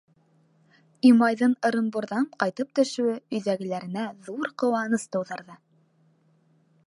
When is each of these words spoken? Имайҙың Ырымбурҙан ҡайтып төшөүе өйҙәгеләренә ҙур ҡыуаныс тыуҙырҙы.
Имайҙың 1.09 1.53
Ырымбурҙан 1.69 2.25
ҡайтып 2.43 2.71
төшөүе 2.79 3.13
өйҙәгеләренә 3.19 4.07
ҙур 4.29 4.53
ҡыуаныс 4.63 5.09
тыуҙырҙы. 5.17 5.61